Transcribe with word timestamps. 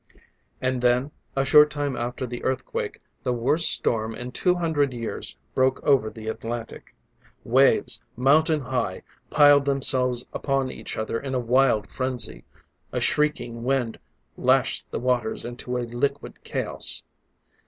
And 0.59 0.81
then, 0.81 1.11
a 1.35 1.45
short 1.45 1.69
time 1.69 1.95
after 1.95 2.25
the 2.25 2.43
earthquake, 2.43 3.03
the 3.21 3.33
worst 3.33 3.69
storm 3.71 4.15
in 4.15 4.31
two 4.31 4.55
hundred 4.55 4.93
years 4.93 5.37
broke 5.53 5.79
over 5.83 6.09
the 6.09 6.27
Atlantic. 6.27 6.95
Waves, 7.43 8.01
mountain 8.17 8.61
high, 8.61 9.03
piled 9.29 9.65
themselves 9.65 10.25
upon 10.33 10.71
each 10.71 10.97
other 10.97 11.19
in 11.19 11.35
a 11.35 11.39
wild 11.39 11.87
frenzy; 11.91 12.45
a 12.91 12.99
shrieking 12.99 13.61
wind 13.63 13.99
lashed 14.37 14.89
the 14.89 14.97
waters 14.99 15.45
into 15.45 15.77
a 15.77 15.85
liquid 15.85 16.43
chaos. 16.43 17.03